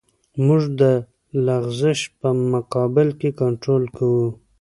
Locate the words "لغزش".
1.45-1.99